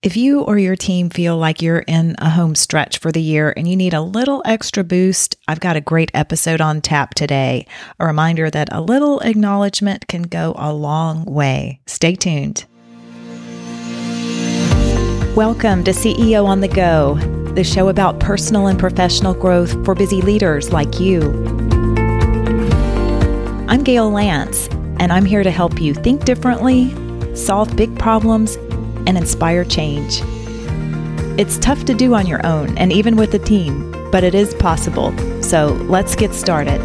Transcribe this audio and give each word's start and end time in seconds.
If 0.00 0.16
you 0.16 0.42
or 0.42 0.56
your 0.56 0.76
team 0.76 1.10
feel 1.10 1.36
like 1.36 1.60
you're 1.60 1.80
in 1.80 2.14
a 2.18 2.30
home 2.30 2.54
stretch 2.54 2.98
for 2.98 3.10
the 3.10 3.20
year 3.20 3.52
and 3.56 3.66
you 3.66 3.74
need 3.74 3.94
a 3.94 4.00
little 4.00 4.42
extra 4.44 4.84
boost, 4.84 5.34
I've 5.48 5.58
got 5.58 5.74
a 5.74 5.80
great 5.80 6.12
episode 6.14 6.60
on 6.60 6.80
tap 6.80 7.14
today. 7.14 7.66
A 7.98 8.06
reminder 8.06 8.48
that 8.48 8.68
a 8.70 8.80
little 8.80 9.18
acknowledgement 9.18 10.06
can 10.06 10.22
go 10.22 10.54
a 10.56 10.72
long 10.72 11.24
way. 11.24 11.80
Stay 11.86 12.14
tuned. 12.14 12.64
Welcome 15.34 15.82
to 15.82 15.90
CEO 15.90 16.46
on 16.46 16.60
the 16.60 16.68
Go, 16.68 17.16
the 17.54 17.64
show 17.64 17.88
about 17.88 18.20
personal 18.20 18.68
and 18.68 18.78
professional 18.78 19.34
growth 19.34 19.84
for 19.84 19.96
busy 19.96 20.22
leaders 20.22 20.72
like 20.72 21.00
you. 21.00 21.22
I'm 23.66 23.82
Gayle 23.82 24.12
Lantz, 24.12 24.72
and 25.00 25.12
I'm 25.12 25.24
here 25.24 25.42
to 25.42 25.50
help 25.50 25.80
you 25.80 25.92
think 25.92 26.24
differently, 26.24 26.94
solve 27.34 27.74
big 27.74 27.98
problems, 27.98 28.56
and 29.08 29.16
inspire 29.16 29.64
change. 29.64 30.20
It's 31.40 31.58
tough 31.58 31.86
to 31.86 31.94
do 31.94 32.14
on 32.14 32.26
your 32.26 32.44
own 32.46 32.76
and 32.76 32.92
even 32.92 33.16
with 33.16 33.32
a 33.32 33.38
team, 33.38 33.90
but 34.12 34.22
it 34.22 34.34
is 34.34 34.52
possible. 34.54 35.16
So 35.42 35.68
let's 35.88 36.14
get 36.14 36.34
started. 36.34 36.78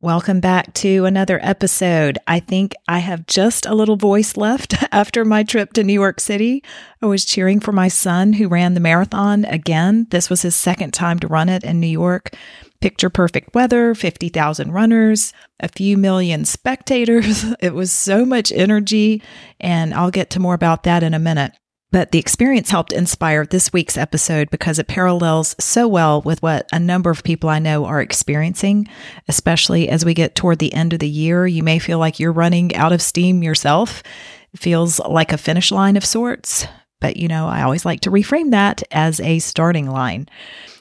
Welcome 0.00 0.40
back 0.40 0.72
to 0.74 1.04
another 1.04 1.38
episode. 1.42 2.18
I 2.26 2.40
think 2.40 2.74
I 2.88 2.98
have 2.98 3.26
just 3.26 3.66
a 3.66 3.74
little 3.74 3.96
voice 3.96 4.36
left 4.36 4.74
after 4.92 5.24
my 5.24 5.42
trip 5.42 5.74
to 5.74 5.84
New 5.84 5.92
York 5.92 6.20
City. 6.20 6.64
I 7.02 7.06
was 7.06 7.24
cheering 7.24 7.60
for 7.60 7.72
my 7.72 7.88
son 7.88 8.32
who 8.32 8.48
ran 8.48 8.74
the 8.74 8.80
marathon 8.80 9.44
again. 9.44 10.06
This 10.10 10.30
was 10.30 10.42
his 10.42 10.56
second 10.56 10.92
time 10.92 11.18
to 11.20 11.28
run 11.28 11.48
it 11.48 11.64
in 11.64 11.80
New 11.80 11.86
York. 11.86 12.30
Picture 12.82 13.10
perfect 13.10 13.54
weather, 13.54 13.94
50,000 13.94 14.72
runners, 14.72 15.32
a 15.60 15.68
few 15.68 15.96
million 15.96 16.44
spectators. 16.44 17.44
It 17.60 17.74
was 17.74 17.92
so 17.92 18.26
much 18.26 18.50
energy, 18.50 19.22
and 19.60 19.94
I'll 19.94 20.10
get 20.10 20.30
to 20.30 20.40
more 20.40 20.54
about 20.54 20.82
that 20.82 21.04
in 21.04 21.14
a 21.14 21.20
minute. 21.20 21.52
But 21.92 22.10
the 22.10 22.18
experience 22.18 22.70
helped 22.70 22.92
inspire 22.92 23.46
this 23.46 23.72
week's 23.72 23.96
episode 23.96 24.50
because 24.50 24.80
it 24.80 24.88
parallels 24.88 25.54
so 25.60 25.86
well 25.86 26.22
with 26.22 26.42
what 26.42 26.66
a 26.72 26.80
number 26.80 27.08
of 27.08 27.22
people 27.22 27.48
I 27.48 27.60
know 27.60 27.84
are 27.84 28.02
experiencing, 28.02 28.88
especially 29.28 29.88
as 29.88 30.04
we 30.04 30.12
get 30.12 30.34
toward 30.34 30.58
the 30.58 30.74
end 30.74 30.92
of 30.92 30.98
the 30.98 31.08
year. 31.08 31.46
You 31.46 31.62
may 31.62 31.78
feel 31.78 32.00
like 32.00 32.18
you're 32.18 32.32
running 32.32 32.74
out 32.74 32.92
of 32.92 33.00
steam 33.00 33.44
yourself. 33.44 34.02
It 34.52 34.58
feels 34.58 34.98
like 34.98 35.32
a 35.32 35.38
finish 35.38 35.70
line 35.70 35.96
of 35.96 36.04
sorts. 36.04 36.66
But, 37.00 37.16
you 37.16 37.28
know, 37.28 37.46
I 37.46 37.62
always 37.62 37.84
like 37.84 38.00
to 38.00 38.10
reframe 38.10 38.50
that 38.50 38.82
as 38.90 39.20
a 39.20 39.38
starting 39.38 39.88
line. 39.88 40.28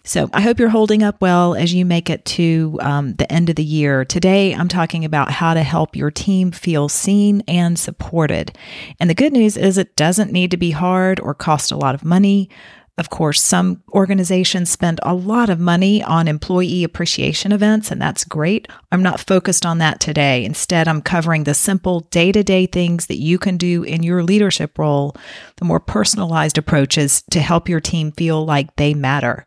So 0.04 0.30
I 0.34 0.42
hope 0.42 0.60
you're 0.60 0.70
holding 0.70 1.04
up 1.04 1.22
well 1.22 1.54
as 1.54 1.74
you 1.74 1.86
make 1.86 2.10
it 2.10 2.26
to 2.26 2.80
um, 2.82 3.14
the 3.16 3.32
end 3.32 3.50
of 3.50 3.56
the 3.56 3.64
year. 3.64 4.04
Today, 4.04 4.54
I'm 4.54 4.68
talking 4.68 5.06
about 5.06 5.32
how 5.32 5.54
to 5.54 5.62
help 5.62 5.96
your 5.96 6.10
team 6.10 6.52
feel 6.52 6.90
seen 6.90 7.44
and 7.48 7.78
supported. 7.78 8.58
And 9.00 9.10
the 9.10 9.16
good 9.16 9.32
news 9.32 9.58
is 9.58 9.78
it 9.78 9.96
doesn't 9.96 10.32
need 10.32 10.52
to 10.52 10.58
be 10.58 10.72
hard 10.72 11.20
or 11.20 11.36
cost 11.36 11.72
a 11.72 11.78
lot 11.78 11.94
of 11.94 12.04
money. 12.04 12.50
Of 12.98 13.10
course, 13.10 13.42
some 13.42 13.84
organizations 13.94 14.70
spend 14.70 15.00
a 15.04 15.14
lot 15.14 15.50
of 15.50 15.60
money 15.60 16.04
on 16.04 16.28
employee 16.28 16.84
appreciation 16.84 17.52
events, 17.52 17.90
and 17.90 18.02
that's 18.02 18.26
great. 18.26 18.68
I'm 18.92 19.02
not 19.02 19.20
focused 19.20 19.66
on 19.66 19.78
that 19.78 20.00
today. 20.00 20.44
Instead, 20.44 20.88
I'm 20.88 21.02
covering 21.02 21.44
the 21.44 21.54
simple 21.54 22.02
day 22.12 22.32
to 22.32 22.44
day 22.44 22.66
things 22.66 23.06
that 23.06 23.20
you 23.20 23.40
can 23.40 23.58
do 23.58 23.84
in 23.84 24.04
your 24.04 24.24
leadership 24.24 24.78
role, 24.78 25.16
the 25.58 25.66
more 25.66 25.80
personalized 25.80 26.58
approaches 26.58 27.24
to 27.32 27.40
help 27.40 27.70
your 27.70 27.80
team 27.80 28.12
feel 28.12 28.46
like 28.46 28.76
they 28.76 28.94
matter. 28.94 29.46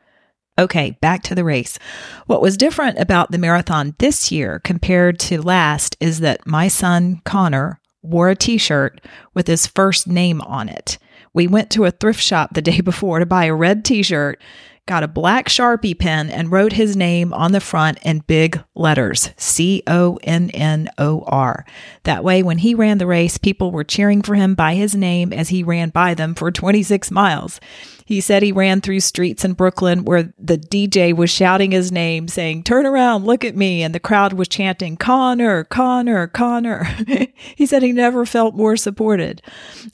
Okay, 0.57 0.97
back 1.01 1.23
to 1.25 1.35
the 1.35 1.43
race. 1.43 1.79
What 2.27 2.41
was 2.41 2.57
different 2.57 2.99
about 2.99 3.33
the 3.33 3.39
marathon 3.39 3.97
this 3.99 4.31
year 4.31 4.61
compared 4.61 5.19
to 5.21 5.43
last 5.43 5.97
is 5.99 6.21
that 6.21 6.47
my 6.47 6.69
son, 6.69 7.21
Connor, 7.25 7.81
wore 8.03 8.29
a 8.29 8.37
t 8.37 8.57
shirt 8.57 9.01
with 9.33 9.49
his 9.49 9.67
first 9.67 10.07
name 10.07 10.41
on 10.43 10.69
it. 10.69 10.99
We 11.33 11.49
went 11.49 11.71
to 11.71 11.87
a 11.87 11.91
thrift 11.91 12.21
shop 12.21 12.55
the 12.55 12.63
day 12.71 12.81
before 12.81 13.19
to 13.19 13.27
buy 13.27 13.47
a 13.47 13.55
red 13.55 13.85
t 13.85 14.05
shirt, 14.05 14.41
got 14.87 15.03
a 15.03 15.09
black 15.09 15.49
Sharpie 15.49 15.99
pen, 15.99 16.31
and 16.31 16.53
wrote 16.53 16.75
his 16.75 16.95
name 16.95 17.33
on 17.33 17.51
the 17.51 17.61
front 17.61 17.99
in 18.03 18.21
big 18.21 18.63
letters 18.77 19.31
C 19.37 19.83
O 19.89 20.21
N 20.23 20.51
N 20.51 20.89
O 20.99 21.25
R. 21.27 21.67
That 22.05 22.23
way, 22.23 22.45
when 22.45 22.59
he 22.59 22.77
ran 22.77 22.99
the 22.99 23.09
race, 23.09 23.39
people 23.39 23.73
were 23.73 23.83
cheering 23.83 24.23
for 24.23 24.37
him 24.37 24.55
by 24.55 24.75
his 24.75 24.95
name 24.95 25.33
as 25.33 25.49
he 25.49 25.65
ran 25.65 25.89
by 25.89 26.15
them 26.15 26.37
for 26.37 26.53
26 26.53 27.11
miles. 27.11 27.59
He 28.07 28.21
said 28.21 28.43
he 28.43 28.53
ran 28.53 28.83
through 28.83 29.01
streets 29.01 29.45
in 29.45 29.55
Brooklyn 29.55 30.05
where 30.05 30.35
the 30.39 30.59
DJ 30.59 31.17
was 31.17 31.31
shouting 31.31 31.71
his 31.71 31.91
name, 31.91 32.29
saying, 32.29 32.65
Turn 32.65 32.85
around, 32.85 33.25
look 33.25 33.45
at 33.45 33.57
me. 33.57 33.83
And 33.83 33.95
the 33.95 34.01
crowd 34.01 34.35
was 34.35 34.47
chanting, 34.47 34.99
Connor, 34.99 35.65
Connor, 35.65 36.27
Connor. 36.27 36.85
he 37.57 37.65
said 37.65 37.83
he 37.83 37.93
never 37.93 38.27
felt 38.27 38.55
more 38.55 38.77
supported. 38.77 39.41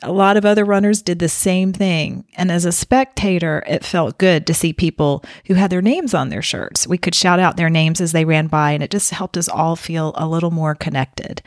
A 0.03 0.11
lot 0.11 0.37
of 0.37 0.45
other 0.45 0.65
runners 0.65 1.03
did 1.03 1.21
the 1.21 1.29
same 1.29 1.73
thing. 1.73 2.25
And 2.35 2.51
as 2.51 2.65
a 2.65 2.73
spectator, 2.73 3.63
it 3.69 3.85
felt 3.85 4.19
good 4.19 4.45
to 4.49 4.55
see 4.55 4.73
people 4.73 5.25
who 5.47 5.55
had 5.55 5.71
their 5.71 5.83
names 5.83 6.13
on 6.13 6.31
their 6.31 6.43
shirts. 6.43 6.89
We 6.89 6.99
could 6.99 7.15
shout 7.15 7.39
out 7.39 7.57
their 7.57 7.71
names 7.71 8.01
as 8.01 8.11
they 8.11 8.25
ran 8.25 8.49
by, 8.49 8.73
and 8.73 8.83
it 8.83 8.91
just 8.91 9.13
helped 9.13 9.37
us 9.37 9.49
all 9.49 9.77
feel 9.77 10.13
a 10.17 10.27
little 10.27 10.51
more 10.51 10.75
connected. 10.75 11.43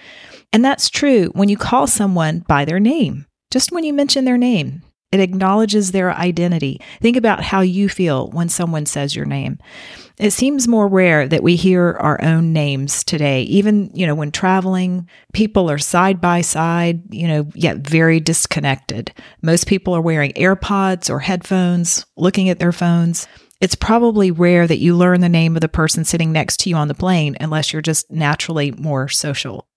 And 0.53 0.63
that's 0.63 0.89
true 0.89 1.29
when 1.33 1.49
you 1.49 1.57
call 1.57 1.87
someone 1.87 2.39
by 2.47 2.63
their 2.63 2.79
name, 2.79 3.25
just 3.51 3.71
when 3.71 3.83
you 3.83 3.91
mention 3.91 4.23
their 4.23 4.37
name. 4.37 4.83
It 5.13 5.19
acknowledges 5.19 5.91
their 5.91 6.11
identity. 6.11 6.81
Think 6.99 7.17
about 7.17 7.43
how 7.43 7.61
you 7.61 7.87
feel 7.87 8.31
when 8.31 8.49
someone 8.49 8.87
says 8.87 9.15
your 9.15 9.25
name. 9.25 9.59
It 10.17 10.31
seems 10.31 10.67
more 10.67 10.87
rare 10.87 11.27
that 11.27 11.43
we 11.43 11.55
hear 11.55 11.91
our 11.99 12.19
own 12.23 12.51
names 12.51 13.03
today. 13.03 13.43
Even, 13.43 13.91
you 13.93 14.07
know, 14.07 14.15
when 14.15 14.31
traveling, 14.31 15.07
people 15.31 15.69
are 15.69 15.77
side 15.77 16.19
by 16.19 16.41
side, 16.41 17.13
you 17.13 17.27
know, 17.27 17.47
yet 17.53 17.77
very 17.87 18.19
disconnected. 18.19 19.13
Most 19.43 19.67
people 19.67 19.95
are 19.95 20.01
wearing 20.01 20.33
AirPods 20.33 21.11
or 21.11 21.19
headphones, 21.19 22.07
looking 22.17 22.49
at 22.49 22.57
their 22.57 22.71
phones. 22.71 23.27
It's 23.61 23.75
probably 23.75 24.31
rare 24.31 24.65
that 24.65 24.79
you 24.79 24.97
learn 24.97 25.21
the 25.21 25.29
name 25.29 25.55
of 25.55 25.61
the 25.61 25.69
person 25.69 26.05
sitting 26.05 26.31
next 26.31 26.61
to 26.61 26.71
you 26.71 26.75
on 26.75 26.87
the 26.87 26.95
plane 26.95 27.37
unless 27.39 27.71
you're 27.71 27.83
just 27.83 28.09
naturally 28.09 28.71
more 28.71 29.09
social. 29.09 29.67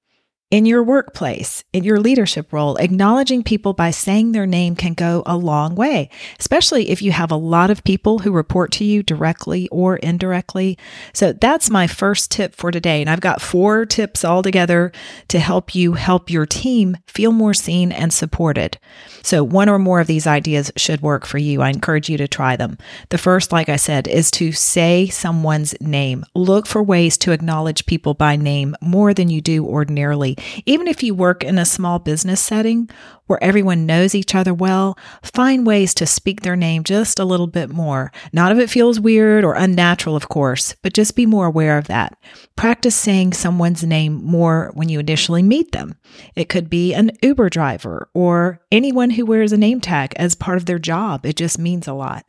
In 0.49 0.65
your 0.65 0.85
workplace, 0.85 1.65
in 1.73 1.83
your 1.83 1.99
leadership 1.99 2.53
role, 2.53 2.77
acknowledging 2.77 3.43
people 3.43 3.73
by 3.73 3.91
saying 3.91 4.31
their 4.31 4.47
name 4.47 4.77
can 4.77 4.95
go 4.95 5.25
a 5.27 5.37
long 5.37 5.75
way, 5.75 6.09
especially 6.39 6.89
if 6.89 7.03
you 7.03 7.11
have 7.11 7.33
a 7.33 7.37
lot 7.37 7.69
of 7.69 7.83
people 7.83 8.21
who 8.21 8.31
report 8.31 8.71
to 8.75 8.85
you 8.85 9.03
directly 9.03 9.69
or 9.71 9.97
indirectly. 9.97 10.79
So 11.13 11.33
that's 11.33 11.69
my 11.69 11.89
first 11.89 12.31
tip 12.31 12.55
for 12.55 12.71
today. 12.71 13.01
And 13.01 13.11
I've 13.11 13.21
got 13.21 13.43
four 13.43 13.87
tips 13.87 14.25
all 14.25 14.41
together 14.41 14.93
to 15.27 15.41
help 15.41 15.75
you 15.75 15.95
help 15.95 16.31
your 16.31 16.47
team 16.47 16.97
feel 17.09 17.33
more 17.33 17.53
seen 17.53 17.91
and 17.91 18.13
supported. 18.13 18.79
So 19.25 19.43
one 19.43 19.69
or 19.69 19.81
more 19.81 19.99
of 19.99 20.07
these 20.07 20.29
ideas 20.29 20.71
should 20.77 21.03
work 21.03 21.27
for 21.27 21.39
you. 21.39 21.61
I 21.61 21.71
encourage 21.71 22.09
you 22.09 22.19
to 22.19 22.29
try 22.29 22.55
them. 22.55 22.79
The 23.09 23.19
first, 23.19 23.51
like 23.51 23.69
I 23.69 23.75
said, 23.75 24.07
is 24.07 24.31
to 24.33 24.53
say 24.53 25.09
someone's 25.09 25.75
name. 25.81 26.25
Look 26.37 26.69
for 26.69 26.85
ways 26.85 27.19
to 27.19 27.33
acknowledge 27.33 27.87
people 27.87 28.15
by 28.15 28.37
name 28.37 28.77
more 28.81 29.13
than 29.13 29.29
you 29.29 29.41
do 29.41 29.67
ordinarily 29.67 30.36
even 30.65 30.87
if 30.87 31.03
you 31.03 31.15
work 31.15 31.45
in 31.45 31.59
a 31.59 31.65
small 31.65 31.99
business 31.99 32.41
setting 32.41 32.89
where 33.27 33.43
everyone 33.43 33.87
knows 33.87 34.15
each 34.15 34.35
other 34.35 34.55
well, 34.55 34.97
find 35.23 35.67
ways 35.67 35.95
to 35.95 36.07
speak 36.07 36.41
their 36.43 36.57
name 36.57 36.85
just 36.85 37.19
a 37.19 37.25
little 37.25 37.47
bit 37.47 37.71
more. 37.71 38.13
Not 38.33 38.53
if 38.53 38.59
it 38.59 38.71
feels 38.71 39.01
weird 39.01 39.45
or 39.45 39.55
unnatural, 39.55 40.17
of 40.17 40.29
course, 40.29 40.75
but 40.83 40.93
just 40.93 41.17
be 41.17 41.27
more 41.27 41.47
aware 41.47 41.79
of 41.79 41.89
that. 41.89 42.17
Practice 42.55 42.95
saying 42.95 43.33
someone's 43.33 43.85
name 43.85 44.25
more 44.25 44.71
when 44.75 44.89
you 44.89 45.01
initially 45.01 45.43
meet 45.43 45.73
them. 45.73 45.97
It 46.35 46.49
could 46.49 46.71
be 46.71 46.95
an 46.95 47.11
Uber 47.23 47.51
driver 47.51 48.09
or 48.15 48.61
anyone 48.71 49.11
who 49.11 49.27
wears 49.27 49.53
a 49.53 49.57
name 49.57 49.81
tag 49.81 50.15
as 50.17 50.35
part 50.35 50.57
of 50.57 50.67
their 50.67 50.79
job. 50.79 51.27
It 51.27 51.37
just 51.37 51.59
means 51.59 51.89
a 51.89 51.93
lot. 51.93 52.25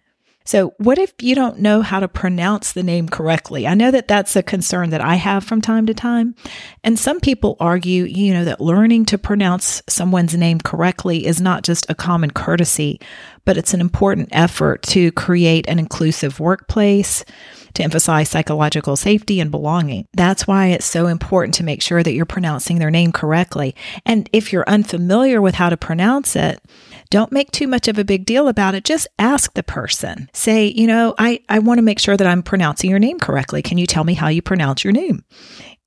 So, 0.48 0.74
what 0.78 0.98
if 0.98 1.12
you 1.22 1.36
don't 1.36 1.60
know 1.60 1.82
how 1.82 2.00
to 2.00 2.08
pronounce 2.08 2.72
the 2.72 2.82
name 2.82 3.10
correctly? 3.10 3.68
I 3.68 3.74
know 3.74 3.92
that 3.92 4.08
that's 4.08 4.34
a 4.38 4.42
concern 4.42 4.92
that 4.92 5.02
I 5.02 5.16
have 5.16 5.44
from 5.44 5.62
time 5.62 5.86
to 5.88 5.94
time. 5.94 6.36
And 6.86 6.98
some 6.98 7.20
people 7.20 7.58
argue, 7.60 8.06
you 8.06 8.34
know, 8.34 8.46
that 8.46 8.62
learning 8.62 9.08
to 9.08 9.18
pronounce 9.18 9.82
someone's 9.90 10.38
name 10.38 10.62
correctly 10.62 11.26
is 11.26 11.42
not 11.42 11.64
just 11.64 11.90
a 11.90 11.96
common 11.96 12.32
courtesy, 12.32 13.02
but 13.44 13.58
it's 13.58 13.74
an 13.74 13.82
important 13.82 14.30
effort 14.32 14.84
to 14.84 15.12
create 15.12 15.68
an 15.68 15.80
inclusive 15.80 16.40
workplace, 16.40 17.26
to 17.74 17.84
emphasize 17.84 18.30
psychological 18.30 18.96
safety 18.96 19.42
and 19.42 19.52
belonging. 19.52 20.08
That's 20.14 20.48
why 20.48 20.68
it's 20.68 20.86
so 20.86 21.08
important 21.08 21.56
to 21.56 21.66
make 21.66 21.82
sure 21.82 22.04
that 22.04 22.14
you're 22.14 22.26
pronouncing 22.26 22.80
their 22.80 22.90
name 22.90 23.12
correctly. 23.12 23.76
And 24.06 24.30
if 24.32 24.54
you're 24.54 24.64
unfamiliar 24.70 25.42
with 25.42 25.56
how 25.56 25.70
to 25.70 25.76
pronounce 25.76 26.38
it, 26.38 26.62
don't 27.10 27.32
make 27.32 27.52
too 27.52 27.68
much 27.68 27.88
of 27.88 27.98
a 27.98 28.04
big 28.04 28.26
deal 28.26 28.48
about 28.48 28.76
it. 28.76 28.84
Just 28.84 29.08
ask 29.18 29.54
the 29.54 29.64
person. 29.64 30.30
Say, 30.34 30.68
you 30.68 30.88
know, 30.88 31.16
I, 31.18 31.42
I 31.50 31.60
want 31.60 31.78
to 31.78 31.84
make 31.84 32.00
sure 32.00 32.18
that 32.18 32.28
I'm 32.28 32.44
pronouncing 32.44 32.90
your 32.90 33.00
name 33.00 33.20
correctly. 33.20 33.62
Can 33.62 33.78
you 33.78 33.88
tell 33.88 34.04
me 34.04 34.14
how 34.14 34.28
you 34.28 34.42
pronounce 34.42 34.84
your 34.84 34.94
name? 34.94 35.24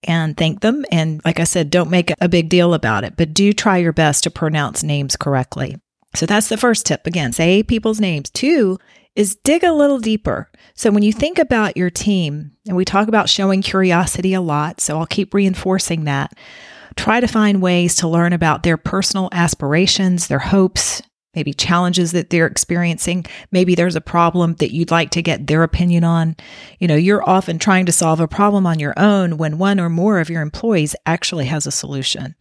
And 0.05 0.37
thank 0.37 0.61
them. 0.61 0.85
And 0.91 1.21
like 1.25 1.41
I 1.41 1.45
said, 1.45 1.71
don't 1.71 1.91
make 1.91 2.13
a 2.21 2.29
big 2.29 2.49
deal 2.49 2.73
about 2.73 3.05
it, 3.05 3.15
but 3.17 3.35
do 3.35 3.53
try 3.53 3.79
your 3.79 3.93
best 3.93 4.25
to 4.25 4.31
pronounce 4.31 4.83
names 4.83 5.17
correctly. 5.17 5.77
So 6.15 6.27
that's 6.27 6.49
the 6.49 6.57
first 6.57 6.87
tip. 6.87 7.07
Again, 7.07 7.33
say 7.33 7.63
people's 7.63 8.01
names. 8.01 8.31
Two 8.31 8.79
is 9.15 9.37
dig 9.37 9.63
a 9.63 9.73
little 9.73 9.99
deeper. 9.99 10.51
So 10.75 10.91
when 10.91 11.03
you 11.03 11.13
think 11.13 11.39
about 11.39 11.77
your 11.77 11.91
team, 11.91 12.53
and 12.67 12.77
we 12.77 12.85
talk 12.85 13.09
about 13.09 13.29
showing 13.29 13.61
curiosity 13.61 14.33
a 14.35 14.41
lot, 14.41 14.81
so 14.81 14.99
I'll 14.99 15.07
keep 15.07 15.35
reinforcing 15.35 16.05
that. 16.05 16.33
Try 16.97 17.21
to 17.21 17.27
find 17.27 17.63
ways 17.63 17.97
to 17.97 18.09
learn 18.09 18.33
about 18.33 18.63
their 18.63 18.77
personal 18.77 19.29
aspirations, 19.33 20.27
their 20.27 20.39
hopes, 20.39 21.03
maybe 21.35 21.53
challenges 21.53 22.13
that 22.13 22.31
they're 22.31 22.47
experiencing. 22.47 23.25
Maybe 23.51 23.75
there's 23.75 23.97
a 23.97 24.01
problem 24.01 24.55
that 24.55 24.73
you'd 24.73 24.91
like 24.91 25.11
to 25.11 25.23
get 25.23 25.47
their 25.47 25.63
opinion 25.63 26.05
on. 26.05 26.37
You 26.79 26.89
know, 26.89 26.97
you're 26.97 27.29
often 27.29 27.59
trying 27.59 27.87
to 27.87 27.93
solve 27.93 28.21
a 28.21 28.29
problem 28.29 28.67
on 28.67 28.79
your 28.79 28.95
own 28.97 29.37
when 29.37 29.59
one 29.59 29.79
or 29.79 29.89
more 29.89 30.19
of 30.21 30.31
your 30.31 30.43
employees 30.43 30.97
actually 31.07 31.47
has 31.47 31.67
a 31.67 31.73
solution. 31.73 32.35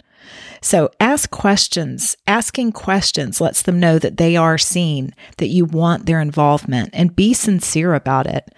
So 0.61 0.89
ask 0.99 1.29
questions. 1.29 2.17
Asking 2.27 2.71
questions 2.71 3.39
lets 3.39 3.61
them 3.61 3.79
know 3.79 3.99
that 3.99 4.17
they 4.17 4.35
are 4.35 4.57
seen, 4.57 5.13
that 5.37 5.47
you 5.47 5.65
want 5.65 6.05
their 6.05 6.19
involvement, 6.19 6.89
and 6.93 7.15
be 7.15 7.33
sincere 7.33 7.93
about 7.93 8.27
it. 8.27 8.49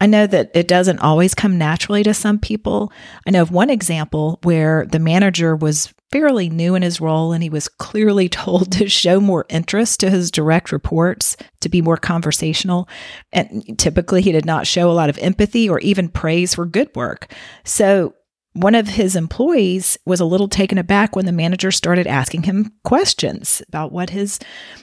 I 0.00 0.06
know 0.06 0.26
that 0.26 0.50
it 0.54 0.66
doesn't 0.66 0.98
always 0.98 1.34
come 1.34 1.58
naturally 1.58 2.02
to 2.02 2.14
some 2.14 2.38
people. 2.38 2.92
I 3.26 3.30
know 3.30 3.42
of 3.42 3.52
one 3.52 3.70
example 3.70 4.40
where 4.42 4.84
the 4.86 4.98
manager 4.98 5.54
was 5.54 5.94
fairly 6.12 6.48
new 6.48 6.74
in 6.74 6.82
his 6.82 7.00
role 7.00 7.32
and 7.32 7.42
he 7.42 7.50
was 7.50 7.68
clearly 7.68 8.28
told 8.28 8.70
to 8.72 8.88
show 8.88 9.18
more 9.20 9.46
interest 9.48 10.00
to 10.00 10.10
his 10.10 10.30
direct 10.30 10.70
reports, 10.70 11.36
to 11.60 11.68
be 11.68 11.82
more 11.82 11.96
conversational. 11.96 12.88
And 13.32 13.78
typically 13.78 14.22
he 14.22 14.30
did 14.30 14.44
not 14.44 14.66
show 14.66 14.90
a 14.90 14.92
lot 14.92 15.10
of 15.10 15.18
empathy 15.18 15.68
or 15.68 15.80
even 15.80 16.08
praise 16.08 16.54
for 16.54 16.66
good 16.66 16.94
work. 16.94 17.32
So 17.64 18.14
one 18.54 18.74
of 18.74 18.86
his 18.86 19.16
employees 19.16 19.98
was 20.04 20.20
a 20.20 20.26
little 20.26 20.48
taken 20.48 20.76
aback 20.76 21.16
when 21.16 21.24
the 21.24 21.32
manager 21.32 21.70
started 21.70 22.06
asking 22.06 22.42
him 22.42 22.72
questions 22.84 23.62
about 23.68 23.92
what 23.92 24.10
his 24.10 24.38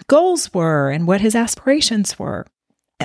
goals 0.07 0.51
were 0.53 0.89
and 0.89 1.05
what 1.05 1.21
his 1.21 1.35
aspirations 1.35 2.17
were. 2.17 2.47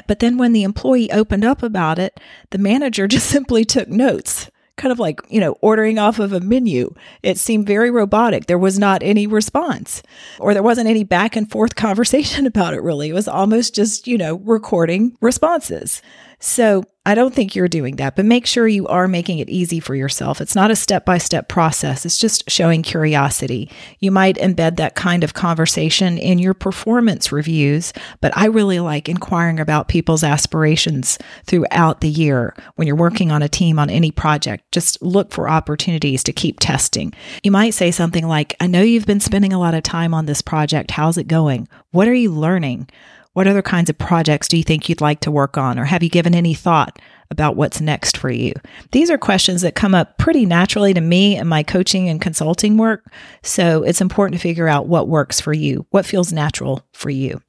But 0.09 0.19
then 0.19 0.38
when 0.38 0.53
the 0.53 0.65
employee 0.65 1.12
opened 1.12 1.44
up 1.44 1.62
about 1.62 1.99
it, 1.99 2.19
the 2.50 2.59
manager 2.59 3.06
just 3.09 3.29
simply 3.29 3.65
took 3.65 3.88
notes, 3.88 4.50
kind 4.76 4.93
of 4.93 4.99
like, 4.99 5.21
you 5.29 5.41
know, 5.41 5.56
ordering 5.61 5.99
off 5.99 6.19
of 6.19 6.32
a 6.32 6.41
menu. 6.41 6.94
It 7.23 7.38
seemed 7.38 7.67
very 7.67 7.91
robotic. 7.91 8.47
There 8.47 8.59
was 8.59 8.79
not 8.79 9.03
any 9.03 9.26
response 9.26 10.03
or 10.38 10.53
there 10.53 10.62
wasn't 10.62 10.88
any 10.88 11.05
back 11.05 11.37
and 11.37 11.50
forth 11.50 11.75
conversation 11.76 12.47
about 12.47 12.75
it, 12.75 12.82
really. 12.82 13.11
It 13.11 13.15
was 13.15 13.29
almost 13.29 13.75
just, 13.75 14.06
you 14.06 14.19
know, 14.19 14.37
recording 14.37 15.17
responses. 15.21 16.03
So 16.39 16.85
I 17.07 17.15
don't 17.15 17.35
think 17.35 17.55
you're 17.55 17.69
doing 17.69 17.97
that, 17.97 18.17
but 18.17 18.25
make 18.25 18.47
sure 18.47 18.67
you 18.67 18.87
are 18.87 19.07
making 19.07 19.39
it 19.39 19.51
easy 19.51 19.79
for 19.79 19.95
yourself. 19.95 20.41
It's 20.41 20.55
not 20.55 20.71
a 20.71 20.77
step 20.77 21.05
by 21.05 21.19
step 21.19 21.49
process, 21.49 22.07
it's 22.07 22.17
just 22.17 22.51
showing 22.51 22.83
curiosity. 22.83 23.71
You 24.01 24.11
might 24.11 24.37
embed 24.37 24.77
that 24.77 24.95
kind 24.95 25.23
of 25.23 25.35
conversation 25.35 26.17
in 26.17 26.39
your 26.39 26.55
performance 26.55 27.31
reviews, 27.31 27.93
but 28.23 28.35
I 28.35 28.47
really 28.47 28.81
like 28.81 29.11
inquiring 29.11 29.61
about 29.61 29.89
people's 29.89 30.25
aspirations 30.25 31.19
throughout 31.45 32.01
the 32.01 32.09
year 32.09 32.57
when 32.77 32.87
you're 32.87 32.97
working 32.97 33.31
on 33.31 33.43
a 33.43 33.51
team 33.51 33.79
on 33.79 33.91
any 33.91 34.11
project. 34.11 34.65
Just 34.73 35.03
look 35.03 35.31
for 35.31 35.47
opportunities 35.47 36.23
to 36.25 36.33
keep 36.33 36.59
testing. 36.59 37.13
You 37.43 37.51
might 37.51 37.75
say 37.75 37.91
something 37.91 38.27
like, 38.27 38.57
I 38.61 38.67
know 38.67 38.81
you've 38.81 39.07
been 39.07 39.21
spending 39.21 39.53
a 39.53 39.61
lot 39.61 39.75
of 39.75 39.83
time 39.83 40.15
on 40.15 40.25
this 40.25 40.41
project. 40.41 40.93
How's 40.93 41.19
it 41.19 41.29
going? 41.29 41.69
What 41.91 42.09
are 42.09 42.15
you 42.15 42.33
learning? 42.33 42.89
What 43.35 43.49
other 43.49 43.63
kinds 43.63 43.91
of 43.91 43.99
projects 43.99 44.49
do 44.49 44.57
you 44.57 44.63
think 44.63 44.89
you'd 44.89 45.01
like 45.01 45.21
to 45.21 45.31
work 45.31 45.59
on? 45.59 45.79
Or 45.79 45.85
have 45.85 46.03
you 46.03 46.09
given 46.09 46.35
any 46.35 46.55
thought 46.55 46.99
about 47.31 47.57
what's 47.57 47.81
next 47.81 48.17
for 48.17 48.31
you? 48.31 48.55
These 48.93 49.11
are 49.11 49.19
questions 49.19 49.63
that 49.63 49.75
come 49.75 49.95
up 49.95 50.19
pretty 50.19 50.47
naturally 50.47 50.95
to 50.95 51.01
me 51.01 51.37
in 51.37 51.49
my 51.49 51.65
coaching 51.65 52.09
and 52.09 52.21
consulting 52.21 52.77
work. 52.77 53.13
So 53.43 53.83
it's 53.83 54.01
important 54.01 54.41
to 54.41 54.43
figure 54.43 54.69
out 54.69 54.87
what 54.87 55.09
works 55.09 55.41
for 55.41 55.53
you, 55.53 55.85
what 55.91 56.07
feels 56.07 56.33
natural 56.33 56.87
for 56.93 57.11
you. 57.11 57.43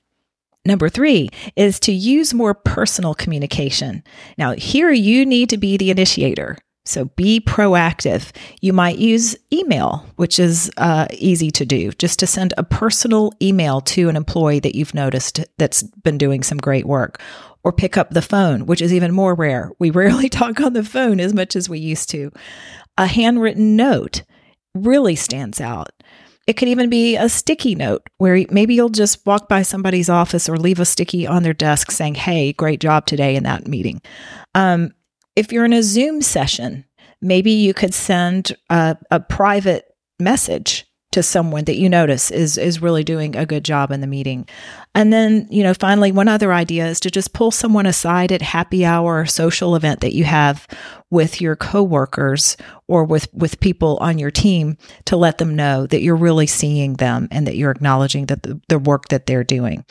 Number 0.65 0.89
three 0.89 1.29
is 1.55 1.79
to 1.81 1.91
use 1.91 2.33
more 2.33 2.55
personal 2.55 3.13
communication. 3.13 4.03
Now, 4.39 4.53
here 4.53 4.91
you 4.91 5.23
need 5.23 5.49
to 5.51 5.57
be 5.57 5.77
the 5.77 5.91
initiator. 5.91 6.57
So 6.85 7.05
be 7.05 7.39
proactive. 7.39 8.31
You 8.61 8.71
might 8.71 8.99
use 8.99 9.35
email, 9.51 10.05
which 10.17 10.39
is 10.39 10.71
uh, 10.77 11.07
easy 11.11 11.49
to 11.51 11.65
do, 11.65 11.91
just 11.93 12.19
to 12.19 12.27
send 12.27 12.53
a 12.57 12.63
personal 12.63 13.31
email 13.41 13.81
to 13.81 14.07
an 14.07 14.15
employee 14.15 14.59
that 14.59 14.75
you've 14.75 14.93
noticed 14.93 15.43
that's 15.57 15.83
been 15.83 16.17
doing 16.17 16.43
some 16.43 16.59
great 16.59 16.85
work. 16.85 17.19
Or 17.63 17.73
pick 17.73 17.97
up 17.97 18.11
the 18.11 18.21
phone, 18.21 18.67
which 18.67 18.81
is 18.81 18.93
even 18.93 19.11
more 19.11 19.33
rare. 19.33 19.71
We 19.79 19.89
rarely 19.91 20.29
talk 20.29 20.61
on 20.61 20.73
the 20.73 20.83
phone 20.83 21.19
as 21.19 21.33
much 21.33 21.55
as 21.55 21.67
we 21.67 21.79
used 21.79 22.09
to. 22.11 22.31
A 22.97 23.07
handwritten 23.07 23.75
note 23.75 24.21
really 24.75 25.15
stands 25.15 25.59
out. 25.59 25.89
It 26.45 26.53
could 26.53 26.67
even 26.67 26.91
be 26.91 27.15
a 27.15 27.27
sticky 27.27 27.73
note 27.73 28.03
where 28.19 28.45
maybe 28.51 28.75
you'll 28.75 28.89
just 28.89 29.25
walk 29.25 29.49
by 29.49 29.63
somebody's 29.63 30.09
office 30.09 30.47
or 30.47 30.57
leave 30.57 30.79
a 30.79 30.85
sticky 30.85 31.25
on 31.25 31.41
their 31.41 31.53
desk 31.53 31.89
saying, 31.89 32.15
Hey, 32.15 32.53
great 32.53 32.79
job 32.79 33.07
today 33.07 33.35
in 33.35 33.43
that 33.43 33.67
meeting. 33.67 33.99
Um, 34.53 34.93
if 35.35 35.51
you're 35.51 35.65
in 35.65 35.73
a 35.73 35.83
Zoom 35.83 36.21
session, 36.21 36.85
maybe 37.21 37.51
you 37.51 37.73
could 37.73 37.93
send 37.93 38.55
a, 38.69 38.97
a 39.11 39.19
private 39.19 39.85
message 40.19 40.85
to 41.15 41.23
someone 41.23 41.63
that 41.63 41.77
you 41.77 41.87
notice 41.87 42.29
is 42.29 42.57
is 42.57 42.81
really 42.81 43.03
doing 43.03 43.37
a 43.37 43.45
good 43.45 43.63
job 43.63 43.89
in 43.89 44.01
the 44.01 44.07
meeting. 44.07 44.45
And 44.93 45.13
then, 45.13 45.47
you 45.49 45.63
know, 45.63 45.73
finally 45.73 46.11
one 46.11 46.27
other 46.27 46.51
idea 46.51 46.87
is 46.87 46.99
to 46.99 47.09
just 47.09 47.33
pull 47.33 47.51
someone 47.51 47.85
aside 47.85 48.33
at 48.33 48.41
happy 48.41 48.83
hour 48.83 49.21
or 49.21 49.25
social 49.25 49.77
event 49.77 50.01
that 50.01 50.13
you 50.13 50.25
have 50.25 50.67
with 51.09 51.39
your 51.39 51.55
coworkers 51.55 52.57
or 52.89 53.05
with 53.05 53.33
with 53.33 53.61
people 53.61 53.97
on 54.01 54.19
your 54.19 54.29
team 54.29 54.77
to 55.05 55.15
let 55.15 55.37
them 55.37 55.55
know 55.55 55.87
that 55.87 56.01
you're 56.01 56.17
really 56.17 56.47
seeing 56.47 56.95
them 56.95 57.29
and 57.31 57.47
that 57.47 57.55
you're 57.55 57.71
acknowledging 57.71 58.25
that 58.25 58.43
the, 58.43 58.59
the 58.67 58.77
work 58.77 59.07
that 59.07 59.25
they're 59.25 59.45
doing. 59.45 59.85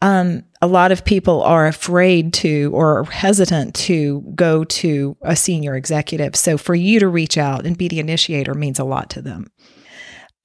Um, 0.00 0.44
a 0.62 0.66
lot 0.66 0.92
of 0.92 1.04
people 1.04 1.42
are 1.42 1.66
afraid 1.66 2.32
to 2.34 2.70
or 2.72 3.04
hesitant 3.04 3.74
to 3.74 4.32
go 4.34 4.64
to 4.64 5.14
a 5.20 5.36
senior 5.36 5.74
executive. 5.74 6.34
So 6.36 6.56
for 6.56 6.74
you 6.74 7.00
to 7.00 7.08
reach 7.08 7.36
out 7.36 7.66
and 7.66 7.76
be 7.76 7.88
the 7.88 8.00
initiator 8.00 8.54
means 8.54 8.78
a 8.78 8.84
lot 8.84 9.10
to 9.10 9.20
them. 9.20 9.50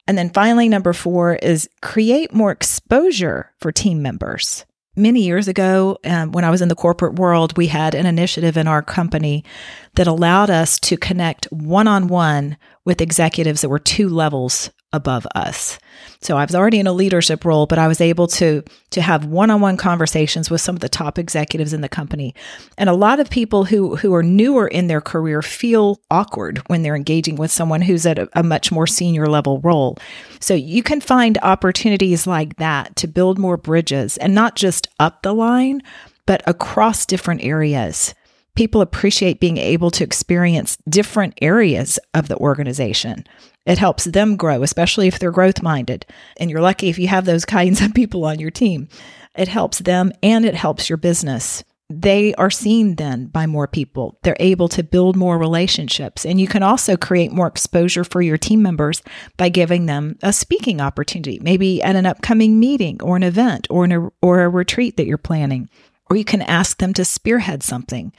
And 0.10 0.18
then 0.18 0.32
finally, 0.32 0.68
number 0.68 0.92
four 0.92 1.36
is 1.36 1.70
create 1.84 2.34
more 2.34 2.50
exposure 2.50 3.54
for 3.60 3.72
team 3.72 4.02
members. 4.02 4.66
Many 4.96 5.22
years 5.22 5.48
ago, 5.48 6.00
um, 6.04 6.32
when 6.32 6.44
I 6.44 6.50
was 6.50 6.64
in 6.64 6.68
the 6.68 6.74
corporate 6.74 7.20
world, 7.20 7.56
we 7.56 7.68
had 7.68 7.94
an 7.94 8.08
initiative 8.08 8.58
in 8.58 8.68
our 8.68 8.82
company 8.82 9.46
that 9.94 10.08
allowed 10.08 10.50
us 10.50 10.80
to 10.80 10.98
connect 10.98 11.46
one 11.52 11.88
on 11.88 12.08
one 12.08 12.58
with 12.86 13.02
executives 13.02 13.62
that 13.62 13.70
were 13.70 13.78
two 13.78 14.10
levels 14.10 14.72
above 14.92 15.28
us. 15.36 15.78
So 16.22 16.38
I 16.38 16.46
was 16.46 16.56
already 16.56 16.80
in 16.80 16.88
a 16.88 16.94
leadership 16.94 17.46
role, 17.46 17.66
but 17.68 17.78
I 17.78 17.88
was 17.88 18.02
able 18.02 18.28
to 18.28 18.64
to 18.92 19.02
have 19.02 19.26
one-on-one 19.26 19.78
conversations 19.78 20.50
with 20.50 20.62
some 20.62 20.76
of 20.76 20.82
the 20.82 20.90
top 20.90 21.20
executives 21.20 21.74
in 21.74 21.82
the 21.82 21.90
company. 21.90 22.34
And 22.78 22.90
a 22.90 22.94
lot 22.94 23.20
of 23.20 23.30
people 23.30 23.66
who 23.66 23.96
who 23.98 24.14
are 24.14 24.24
newer 24.24 24.68
in 24.68 24.88
their 24.88 25.02
career 25.02 25.42
feel 25.42 26.02
awkward 26.10 26.60
when 26.68 26.82
they're 26.82 26.96
engaging 26.96 27.36
with 27.36 27.52
someone 27.52 27.82
who's 27.82 28.06
at 28.06 28.20
a, 28.20 28.30
a 28.34 28.44
much 28.44 28.72
more 28.72 28.88
senior 28.88 29.28
level 29.28 29.60
role. 29.60 29.98
So 30.40 30.54
you 30.54 30.82
can 30.82 31.02
find 31.02 31.38
opportunities 31.42 32.26
like 32.26 32.56
that 32.58 32.96
to 32.98 33.08
build 33.08 33.38
more 33.38 33.58
bridges 33.58 34.18
and 34.18 34.34
not 34.34 34.56
just 34.56 34.88
up 35.00 35.22
the 35.22 35.34
line, 35.34 35.82
but 36.26 36.42
across 36.48 37.06
different 37.06 37.44
areas 37.44 38.14
people 38.60 38.82
appreciate 38.82 39.40
being 39.40 39.58
able 39.58 39.90
to 39.90 40.04
experience 40.04 40.78
different 40.90 41.34
areas 41.42 41.98
of 42.14 42.28
the 42.28 42.36
organization. 42.36 43.26
It 43.70 43.78
helps 43.78 44.06
them 44.06 44.36
grow, 44.36 44.64
especially 44.64 45.08
if 45.08 45.20
they're 45.20 45.32
growth 45.32 45.62
minded. 45.62 46.04
And 46.38 46.50
you're 46.50 46.60
lucky 46.60 46.90
if 46.90 46.98
you 46.98 47.08
have 47.08 47.26
those 47.26 47.46
kinds 47.58 47.82
of 47.82 47.94
people 47.94 48.26
on 48.26 48.40
your 48.40 48.50
team. 48.50 48.90
It 49.38 49.48
helps 49.48 49.78
them 49.78 50.12
and 50.24 50.44
it 50.44 50.56
helps 50.56 50.90
your 50.90 50.98
business. 50.98 51.64
They 51.92 52.34
are 52.36 52.52
seen 52.52 52.96
then 52.96 53.28
by 53.28 53.46
more 53.46 53.68
people. 53.68 54.18
They're 54.24 54.36
able 54.40 54.70
to 54.70 54.84
build 54.84 55.16
more 55.16 55.38
relationships. 55.38 56.26
And 56.26 56.42
you 56.42 56.48
can 56.48 56.64
also 56.64 56.98
create 56.98 57.32
more 57.32 57.48
exposure 57.48 58.04
for 58.04 58.22
your 58.22 58.38
team 58.38 58.62
members 58.64 59.04
by 59.38 59.50
giving 59.50 59.86
them 59.86 60.18
a 60.22 60.34
speaking 60.34 60.82
opportunity, 60.82 61.40
maybe 61.42 61.82
at 61.82 61.96
an 61.96 62.08
upcoming 62.08 62.60
meeting 62.60 63.02
or 63.02 63.16
an 63.18 63.24
event 63.24 63.68
or, 63.70 63.86
an, 63.86 64.10
or 64.22 64.42
a 64.42 64.50
retreat 64.50 64.98
that 64.98 65.06
you're 65.06 65.18
planning 65.18 65.70
or 66.10 66.16
you 66.16 66.26
can 66.26 66.42
ask 66.42 66.78
them 66.78 66.94
to 66.94 67.06
spearhead 67.06 67.64
something. 67.64 68.12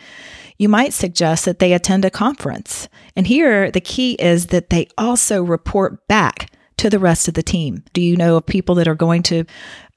You 0.58 0.68
might 0.68 0.92
suggest 0.92 1.44
that 1.46 1.58
they 1.58 1.72
attend 1.72 2.04
a 2.04 2.10
conference. 2.10 2.88
And 3.16 3.26
here, 3.26 3.70
the 3.70 3.80
key 3.80 4.12
is 4.14 4.48
that 4.48 4.70
they 4.70 4.88
also 4.98 5.42
report 5.42 6.06
back 6.06 6.50
to 6.80 6.88
the 6.88 6.98
rest 6.98 7.28
of 7.28 7.34
the 7.34 7.42
team. 7.42 7.84
Do 7.92 8.00
you 8.00 8.16
know 8.16 8.38
of 8.38 8.46
people 8.46 8.74
that 8.76 8.88
are 8.88 8.94
going 8.94 9.22
to 9.24 9.44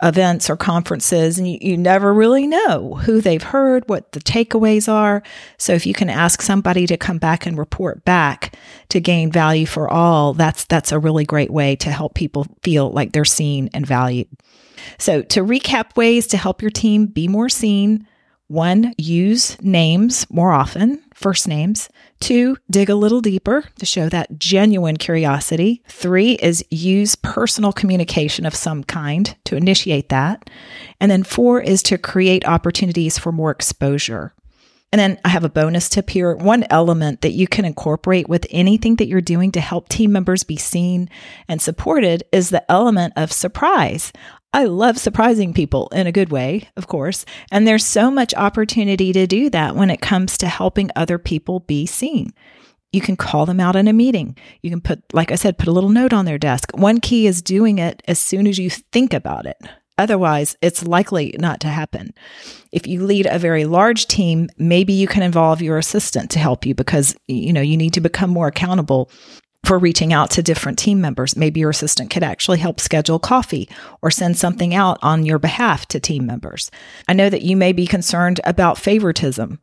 events 0.01 0.50
or 0.50 0.57
conferences 0.57 1.38
and 1.38 1.50
you, 1.50 1.57
you 1.62 1.77
never 1.77 2.13
really 2.13 2.45
know 2.45 2.95
who 3.05 3.21
they've 3.21 3.41
heard, 3.41 3.88
what 3.88 4.12
the 4.12 4.19
takeaways 4.19 4.91
are? 4.91 5.23
So 5.57 5.71
if 5.71 5.85
you 5.85 5.93
can 5.93 6.09
ask 6.09 6.41
somebody 6.41 6.85
to 6.88 6.97
come 6.97 7.19
back 7.19 7.45
and 7.45 7.57
report 7.57 8.03
back 8.03 8.57
to 8.89 9.00
gain 9.00 9.31
value 9.31 9.65
for 9.65 9.89
all, 9.89 10.33
that's 10.33 10.65
that's 10.65 10.91
a 10.91 11.00
really 11.00 11.23
great 11.23 11.51
way 11.51 11.77
to 11.77 11.89
help 11.89 12.15
people 12.15 12.47
feel 12.63 12.91
like 12.91 13.13
they're 13.13 13.23
seen 13.23 13.69
and 13.73 13.88
valued. 13.88 14.27
So, 14.98 15.22
to 15.24 15.44
recap 15.44 15.96
ways 15.96 16.27
to 16.27 16.38
help 16.38 16.62
your 16.62 16.72
team 16.72 17.06
be 17.08 17.27
more 17.27 17.50
seen, 17.50 18.08
One, 18.48 18.94
use 18.98 19.60
names 19.63 20.30
more 20.30 20.51
often, 20.51 21.01
first 21.15 21.48
names. 21.48 21.89
Two, 22.20 22.58
dig 22.70 22.89
a 22.89 22.96
little 22.96 23.22
deeper 23.22 23.63
to 23.80 23.86
show 23.86 24.10
that 24.10 24.38
genuine 24.38 24.98
curiosity. 24.98 25.82
Three 25.88 26.34
is 26.34 26.63
use 26.70 27.15
personal 27.15 27.72
communication 27.72 28.46
of 28.46 28.53
some 28.53 28.84
kind 28.84 29.36
to 29.46 29.56
initiate 29.56 30.10
that. 30.10 30.50
And 31.00 31.10
then 31.10 31.24
four 31.24 31.62
is 31.62 31.82
to 31.84 31.98
create 31.98 32.48
opportunities 32.48 33.18
for 33.18 33.32
more 33.32 33.50
exposure. 33.50 34.34
And 34.92 35.00
then 35.00 35.20
I 35.25 35.30
have 35.30 35.44
a 35.44 35.50
bonus 35.50 35.89
tip 35.89 36.12
here. 36.12 36.36
One 36.36 36.65
element 36.70 37.22
that 37.22 37.32
you 37.32 37.48
can 37.48 37.65
incorporate 37.65 38.30
with 38.30 38.46
anything 38.51 38.98
that 38.98 39.08
you're 39.08 39.22
doing 39.22 39.51
to 39.53 39.62
help 39.62 39.89
team 39.89 40.12
members 40.12 40.44
be 40.44 40.58
seen 40.58 41.10
and 41.48 41.60
supported 41.60 42.24
is 42.32 42.51
the 42.51 42.70
element 42.72 43.13
of 43.15 43.32
surprise. 43.32 44.13
I 44.53 44.65
love 44.65 45.00
surprising 45.00 45.51
people 45.51 45.88
in 45.93 46.05
a 46.05 46.12
good 46.12 46.29
way, 46.29 46.69
of 46.77 46.88
course. 46.88 47.25
And 47.51 47.67
there's 47.67 47.83
so 47.83 48.12
much 48.12 48.36
opportunity 48.36 49.12
to 49.12 49.25
do 49.25 49.50
that 49.50 49.75
when 49.75 49.89
it 49.89 50.00
comes 50.00 50.38
to 50.38 50.48
helping 50.48 50.91
other 50.95 51.17
people 51.17 51.62
be 51.62 51.88
seen. 51.88 52.31
You 52.91 53.01
can 53.01 53.15
call 53.15 53.48
them 53.48 53.60
out 53.60 53.75
in 53.75 53.88
a 53.88 53.93
meeting. 53.93 54.38
You 54.62 54.69
can 54.69 54.79
put, 54.79 55.01
like 55.12 55.31
I 55.31 55.36
said, 55.36 55.57
put 55.57 55.67
a 55.67 55.72
little 55.72 55.89
note 55.89 56.13
on 56.13 56.25
their 56.25 56.38
desk. 56.38 56.69
One 56.75 57.00
key 57.00 57.25
is 57.25 57.41
doing 57.41 57.79
it 57.79 58.03
as 58.07 58.19
soon 58.19 58.45
as 58.45 58.60
you 58.60 58.69
think 58.69 59.12
about 59.12 59.48
it. 59.48 59.57
Otherwise, 59.98 60.55
it's 60.62 60.86
likely 60.86 61.36
not 61.39 61.60
to 61.62 61.67
happen. 61.67 62.13
If 62.72 62.86
you 62.86 63.03
lead 63.03 63.25
a 63.25 63.39
very 63.39 63.65
large 63.65 64.07
team, 64.07 64.50
maybe 64.57 64.93
you 64.93 65.07
can 65.07 65.24
involve 65.24 65.62
your 65.62 65.79
assistant 65.79 66.29
to 66.31 66.39
help 66.39 66.65
you 66.65 66.75
because 66.75 67.15
you 67.27 67.53
know 67.53 67.62
you 67.62 67.77
need 67.77 67.93
to 67.93 68.01
become 68.01 68.29
more 68.29 68.48
accountable 68.48 69.10
for 69.63 69.79
reaching 69.79 70.12
out 70.12 70.29
to 70.32 70.43
different 70.43 70.77
team 70.77 71.00
members. 71.00 71.38
Maybe 71.38 71.62
your 71.62 71.70
assistant 71.70 72.10
could 72.10 72.24
actually 72.24 72.60
help 72.60 72.79
schedule 72.79 73.20
coffee 73.20 73.70
or 74.01 74.12
send 74.12 74.38
something 74.38 74.75
out 74.75 75.00
on 75.01 75.25
your 75.25 75.39
behalf 75.39 75.86
to 75.88 76.00
team 76.00 76.25
members. 76.25 76.70
I 77.08 77.13
know 77.13 77.29
that 77.29 77.43
you 77.43 77.55
may 77.55 77.72
be 77.72 77.88
concerned 77.88 78.41
about 78.43 78.77
favoritism 78.77 79.60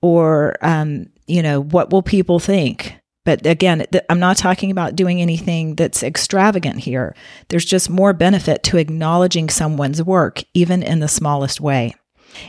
or, 0.00 0.56
um, 0.62 1.06
you 1.26 1.42
know, 1.42 1.60
what 1.60 1.90
will 1.90 2.02
people 2.02 2.38
think? 2.38 2.94
But 3.24 3.46
again, 3.46 3.86
th- 3.92 4.04
I'm 4.08 4.18
not 4.18 4.36
talking 4.36 4.70
about 4.70 4.96
doing 4.96 5.20
anything 5.20 5.76
that's 5.76 6.02
extravagant 6.02 6.80
here. 6.80 7.14
There's 7.48 7.64
just 7.64 7.88
more 7.88 8.12
benefit 8.12 8.62
to 8.64 8.78
acknowledging 8.78 9.48
someone's 9.48 10.02
work, 10.02 10.42
even 10.54 10.82
in 10.82 10.98
the 10.98 11.08
smallest 11.08 11.60
way. 11.60 11.94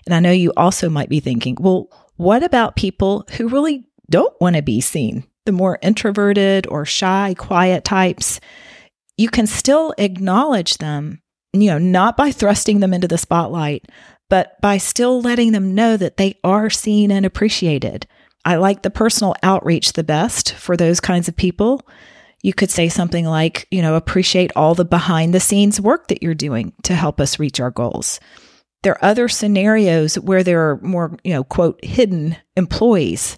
And 0.06 0.16
I 0.16 0.20
know 0.20 0.32
you 0.32 0.52
also 0.58 0.90
might 0.90 1.10
be 1.10 1.20
thinking, 1.20 1.58
well, 1.60 1.90
what 2.16 2.44
about 2.44 2.76
people 2.76 3.28
who 3.38 3.50
really 3.50 3.86
don't 4.10 4.34
want 4.42 4.56
to 4.56 4.62
be 4.62 4.82
seen? 4.82 5.26
The 5.46 5.52
more 5.52 5.80
introverted 5.82 6.68
or 6.68 6.86
shy, 6.86 7.36
quiet 7.38 7.84
types, 7.84 8.40
you 9.18 9.30
can 9.30 9.46
still 9.46 9.94
acknowledge 9.98 10.78
them, 10.78 11.22
you 11.52 11.70
know, 11.70 11.78
not 11.78 12.16
by 12.16 12.32
thrusting 12.32 12.80
them 12.80 12.94
into 12.94 13.08
the 13.08 13.18
spotlight, 13.18 13.86
but 14.30 14.60
by 14.62 14.78
still 14.78 15.22
letting 15.22 15.52
them 15.52 15.76
know 15.76 15.98
that 15.98 16.18
they 16.18 16.40
are 16.44 16.70
seen 16.70 17.12
and 17.12 17.26
appreciated. 17.26 18.08
I 18.46 18.56
like 18.56 18.82
the 18.82 18.90
personal 18.90 19.36
outreach 19.44 19.94
the 19.94 20.04
best 20.04 20.54
for 20.54 20.76
those 20.76 21.00
kinds 21.00 21.28
of 21.28 21.36
people. 21.36 21.82
You 22.42 22.54
could 22.54 22.72
say 22.72 22.90
something 22.90 23.26
like, 23.26 23.68
you 23.72 23.82
know, 23.82 23.96
appreciate 23.96 24.52
all 24.56 24.76
the 24.76 24.86
behind 24.86 25.34
the 25.34 25.40
scenes 25.40 25.80
work 25.80 26.08
that 26.08 26.22
you're 26.22 26.34
doing 26.34 26.74
to 26.84 26.96
help 26.96 27.22
us 27.22 27.40
reach 27.40 27.60
our 27.60 27.72
goals. 27.72 28.20
There 28.82 28.94
are 28.94 29.06
other 29.10 29.30
scenarios 29.30 30.16
where 30.16 30.44
there 30.44 30.70
are 30.70 30.80
more, 30.82 31.18
you 31.24 31.34
know, 31.34 31.46
quote, 31.46 31.84
hidden 31.84 32.36
employees. 32.58 33.38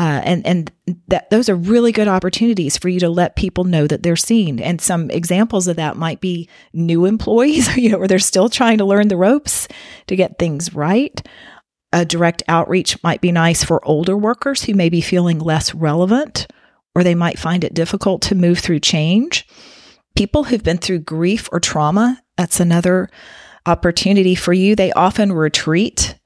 Uh, 0.00 0.22
and 0.24 0.46
and 0.46 0.72
that 1.08 1.28
those 1.28 1.50
are 1.50 1.54
really 1.54 1.92
good 1.92 2.08
opportunities 2.08 2.78
for 2.78 2.88
you 2.88 2.98
to 2.98 3.10
let 3.10 3.36
people 3.36 3.64
know 3.64 3.86
that 3.86 4.02
they're 4.02 4.16
seen. 4.16 4.58
And 4.58 4.80
some 4.80 5.10
examples 5.10 5.68
of 5.68 5.76
that 5.76 5.96
might 5.96 6.22
be 6.22 6.48
new 6.72 7.04
employees, 7.04 7.76
you 7.76 7.90
know, 7.90 7.98
where 7.98 8.08
they're 8.08 8.18
still 8.18 8.48
trying 8.48 8.78
to 8.78 8.86
learn 8.86 9.08
the 9.08 9.18
ropes 9.18 9.68
to 10.06 10.16
get 10.16 10.38
things 10.38 10.74
right 10.74 11.20
a 11.92 12.04
direct 12.04 12.42
outreach 12.48 13.02
might 13.02 13.20
be 13.20 13.32
nice 13.32 13.64
for 13.64 13.84
older 13.84 14.16
workers 14.16 14.62
who 14.62 14.74
may 14.74 14.88
be 14.88 15.00
feeling 15.00 15.38
less 15.38 15.74
relevant 15.74 16.46
or 16.94 17.02
they 17.02 17.14
might 17.14 17.38
find 17.38 17.64
it 17.64 17.74
difficult 17.74 18.22
to 18.22 18.34
move 18.34 18.58
through 18.58 18.80
change. 18.80 19.46
People 20.16 20.44
who've 20.44 20.62
been 20.62 20.78
through 20.78 21.00
grief 21.00 21.48
or 21.52 21.60
trauma, 21.60 22.22
that's 22.36 22.60
another 22.60 23.08
opportunity 23.66 24.34
for 24.34 24.52
you. 24.52 24.74
They 24.74 24.92
often 24.92 25.32
retreat 25.32 26.16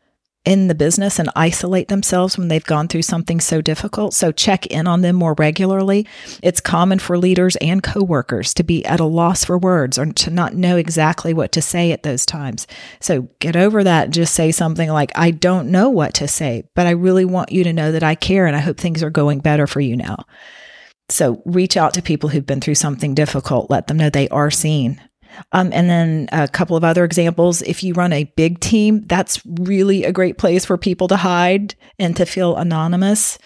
in 0.45 0.69
the 0.69 0.75
business 0.75 1.19
and 1.19 1.31
isolate 1.35 1.89
themselves 1.89 2.37
when 2.37 2.49
they've 2.49 2.65
gone 2.65 2.89
through 2.89 3.03
something 3.03 3.41
so 3.41 3.61
difficult. 3.63 4.13
So 4.13 4.31
check 4.31 4.67
in 4.67 4.87
on 4.87 5.01
them 5.01 5.17
more 5.17 5.35
regularly. 5.39 6.07
It's 6.43 6.61
common 6.61 6.99
for 6.99 7.17
leaders 7.17 7.57
and 7.57 7.83
coworkers 7.83 8.53
to 8.55 8.63
be 8.63 8.85
at 8.85 9.01
a 9.01 9.05
loss 9.05 9.45
for 9.45 9.57
words 9.57 9.99
or 9.99 10.07
to 10.07 10.31
not 10.31 10.55
know 10.55 10.77
exactly 10.77 11.33
what 11.33 11.53
to 11.53 11.63
say 11.63 11.93
at 11.93 12.03
those 12.03 12.27
times. 12.27 12.67
So 13.01 13.29
get 13.39 13.57
over 13.57 13.83
that. 13.85 14.05
and 14.05 14.15
Just 14.15 14.35
say 14.35 14.53
something 14.53 14.91
like, 14.91 15.13
I 15.15 15.31
don't 15.31 15.71
know 15.71 15.89
what 15.89 16.15
to 16.15 16.29
say, 16.29 16.65
but 16.75 16.87
I 16.87 16.91
really 16.91 17.25
want 17.25 17.53
you 17.53 17.65
to 17.65 17.73
know 17.73 17.93
that 17.93 18.03
I 18.03 18.15
care 18.15 18.47
and 18.47 18.55
I 18.55 18.61
hope 18.61 18.79
things 18.79 19.03
are 19.03 19.11
going 19.11 19.41
better 19.41 19.67
for 19.67 19.81
you 19.81 19.97
now. 19.97 20.27
So 21.09 21.43
reach 21.45 21.77
out 21.77 21.95
to 21.95 22.03
people 22.03 22.31
who've 22.31 22.47
been 22.47 22.61
through 22.61 22.77
something 22.77 23.15
difficult. 23.15 23.71
Let 23.71 23.87
them 23.87 23.99
know 23.99 24.11
they 24.11 24.29
are 24.29 24.51
seen. 24.51 25.01
Um, 25.53 25.71
and 25.73 25.88
then 25.88 26.29
a 26.33 26.49
couple 26.49 26.76
of 26.76 26.85
other 26.85 27.05
examples. 27.05 27.62
If 27.62 27.83
you 27.83 27.95
run 27.95 28.12
a 28.12 28.25
big 28.37 28.61
team, 28.61 29.03
that's 29.07 29.45
really 29.47 30.05
a 30.05 30.12
great 30.12 30.38
place 30.38 30.64
for 30.64 30.76
people 30.79 31.09
to 31.09 31.17
hide 31.17 31.75
and 31.99 32.17
to 32.17 32.26
feel 32.26 32.57
anonymous. 32.57 33.38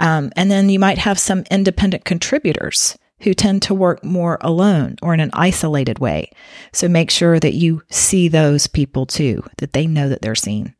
Um, 0.00 0.32
and 0.36 0.50
then 0.50 0.68
you 0.68 0.78
might 0.78 0.98
have 0.98 1.18
some 1.18 1.44
independent 1.50 2.04
contributors 2.04 2.98
who 3.20 3.34
tend 3.34 3.62
to 3.62 3.74
work 3.74 4.04
more 4.04 4.38
alone 4.40 4.96
or 5.00 5.14
in 5.14 5.20
an 5.20 5.30
isolated 5.32 5.98
way. 5.98 6.30
So 6.72 6.88
make 6.88 7.10
sure 7.10 7.38
that 7.38 7.54
you 7.54 7.82
see 7.90 8.28
those 8.28 8.66
people 8.66 9.06
too, 9.06 9.44
that 9.58 9.72
they 9.72 9.86
know 9.86 10.08
that 10.08 10.22
they're 10.22 10.34
seen. 10.34 10.74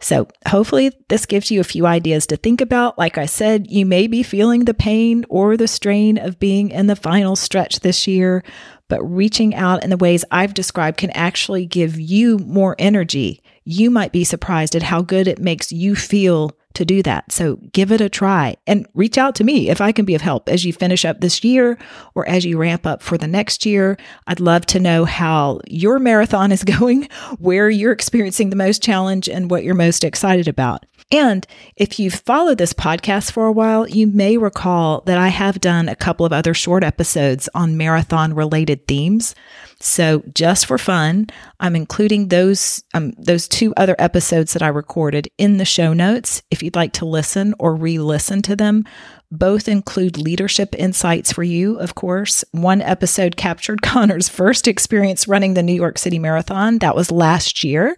So, 0.00 0.28
hopefully, 0.46 0.92
this 1.08 1.24
gives 1.24 1.50
you 1.50 1.60
a 1.60 1.64
few 1.64 1.86
ideas 1.86 2.26
to 2.26 2.36
think 2.36 2.60
about. 2.60 2.98
Like 2.98 3.16
I 3.16 3.24
said, 3.24 3.70
you 3.70 3.86
may 3.86 4.06
be 4.06 4.22
feeling 4.22 4.66
the 4.66 4.74
pain 4.74 5.24
or 5.30 5.56
the 5.56 5.66
strain 5.66 6.18
of 6.18 6.38
being 6.38 6.70
in 6.70 6.88
the 6.88 6.96
final 6.96 7.36
stretch 7.36 7.80
this 7.80 8.06
year, 8.06 8.44
but 8.88 9.02
reaching 9.02 9.54
out 9.54 9.82
in 9.82 9.90
the 9.90 9.96
ways 9.96 10.24
I've 10.30 10.54
described 10.54 10.98
can 10.98 11.10
actually 11.10 11.66
give 11.66 11.98
you 11.98 12.38
more 12.38 12.76
energy. 12.78 13.42
You 13.64 13.90
might 13.90 14.12
be 14.12 14.24
surprised 14.24 14.74
at 14.76 14.82
how 14.82 15.02
good 15.02 15.26
it 15.26 15.38
makes 15.38 15.72
you 15.72 15.96
feel 15.96 16.56
to 16.74 16.84
do 16.84 17.02
that. 17.02 17.30
So 17.32 17.56
give 17.72 17.92
it 17.92 18.00
a 18.00 18.08
try 18.08 18.56
and 18.66 18.86
reach 18.94 19.16
out 19.16 19.36
to 19.36 19.44
me 19.44 19.70
if 19.70 19.80
I 19.80 19.92
can 19.92 20.04
be 20.04 20.14
of 20.14 20.20
help 20.20 20.48
as 20.48 20.64
you 20.64 20.72
finish 20.72 21.04
up 21.04 21.20
this 21.20 21.42
year 21.44 21.78
or 22.14 22.28
as 22.28 22.44
you 22.44 22.58
ramp 22.58 22.86
up 22.86 23.00
for 23.00 23.16
the 23.16 23.28
next 23.28 23.64
year. 23.64 23.96
I'd 24.26 24.40
love 24.40 24.66
to 24.66 24.80
know 24.80 25.04
how 25.04 25.60
your 25.68 25.98
marathon 25.98 26.52
is 26.52 26.64
going, 26.64 27.08
where 27.38 27.70
you're 27.70 27.92
experiencing 27.92 28.50
the 28.50 28.56
most 28.56 28.82
challenge, 28.82 29.28
and 29.28 29.50
what 29.50 29.64
you're 29.64 29.74
most 29.74 30.04
excited 30.04 30.48
about. 30.48 30.84
And 31.14 31.46
if 31.76 32.00
you've 32.00 32.14
followed 32.14 32.58
this 32.58 32.72
podcast 32.72 33.30
for 33.30 33.46
a 33.46 33.52
while, 33.52 33.88
you 33.88 34.08
may 34.08 34.36
recall 34.36 35.02
that 35.02 35.16
I 35.16 35.28
have 35.28 35.60
done 35.60 35.88
a 35.88 35.94
couple 35.94 36.26
of 36.26 36.32
other 36.32 36.54
short 36.54 36.82
episodes 36.82 37.48
on 37.54 37.76
marathon 37.76 38.34
related 38.34 38.88
themes. 38.88 39.36
So 39.78 40.24
just 40.34 40.66
for 40.66 40.76
fun, 40.76 41.28
I'm 41.60 41.76
including 41.76 42.28
those 42.28 42.82
um, 42.94 43.12
those 43.16 43.46
two 43.46 43.72
other 43.76 43.94
episodes 44.00 44.54
that 44.54 44.62
I 44.62 44.68
recorded 44.68 45.28
in 45.38 45.58
the 45.58 45.64
show 45.64 45.92
notes. 45.92 46.42
If 46.50 46.64
you'd 46.64 46.74
like 46.74 46.94
to 46.94 47.04
listen 47.04 47.54
or 47.60 47.76
re-listen 47.76 48.42
to 48.42 48.56
them, 48.56 48.84
both 49.30 49.68
include 49.68 50.18
leadership 50.18 50.74
insights 50.76 51.32
for 51.32 51.44
you, 51.44 51.78
of 51.78 51.94
course. 51.94 52.44
One 52.50 52.80
episode 52.82 53.36
captured 53.36 53.82
Connor's 53.82 54.28
first 54.28 54.66
experience 54.66 55.28
running 55.28 55.54
the 55.54 55.62
New 55.62 55.74
York 55.74 55.96
City 55.96 56.18
Marathon. 56.18 56.78
That 56.78 56.96
was 56.96 57.12
last 57.12 57.62
year, 57.62 57.94